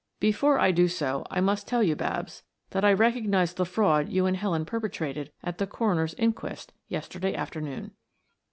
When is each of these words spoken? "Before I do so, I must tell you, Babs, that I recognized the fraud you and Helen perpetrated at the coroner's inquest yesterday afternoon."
"Before 0.19 0.57
I 0.57 0.71
do 0.71 0.87
so, 0.87 1.23
I 1.29 1.41
must 1.41 1.67
tell 1.67 1.83
you, 1.83 1.95
Babs, 1.95 2.41
that 2.71 2.83
I 2.83 2.91
recognized 2.91 3.57
the 3.57 3.67
fraud 3.67 4.09
you 4.09 4.25
and 4.25 4.35
Helen 4.35 4.65
perpetrated 4.65 5.31
at 5.43 5.59
the 5.59 5.67
coroner's 5.67 6.15
inquest 6.15 6.73
yesterday 6.87 7.35
afternoon." 7.35 7.91